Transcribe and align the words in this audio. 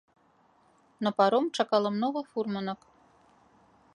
На 1.07 1.11
паром 1.19 1.45
чакала 1.59 1.89
многа 1.99 2.21
фурманак. 2.31 2.79